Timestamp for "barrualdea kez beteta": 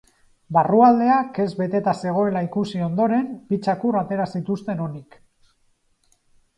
0.55-1.93